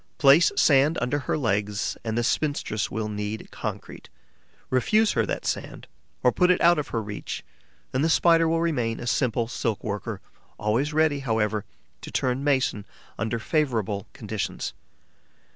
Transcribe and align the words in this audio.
Place 0.17 0.51
sand 0.55 0.97
under 0.99 1.19
her 1.19 1.37
legs 1.37 1.95
and 2.03 2.17
the 2.17 2.23
spinstress 2.23 2.89
will 2.89 3.07
knead 3.07 3.47
concrete; 3.51 4.09
refuse 4.71 5.11
her 5.11 5.27
that 5.27 5.45
sand, 5.45 5.85
or 6.23 6.31
put 6.31 6.49
it 6.49 6.59
out 6.59 6.79
of 6.79 6.87
her 6.87 7.03
reach, 7.03 7.43
and 7.93 8.03
the 8.03 8.09
Spider 8.09 8.47
will 8.47 8.61
remain 8.61 8.99
a 8.99 9.05
simple 9.05 9.47
silk 9.47 9.83
worker, 9.83 10.19
always 10.57 10.91
ready, 10.91 11.19
however, 11.19 11.65
to 12.01 12.09
turn 12.09 12.43
mason 12.43 12.83
under 13.19 13.37
favourable 13.37 14.07
conditions. 14.11 14.73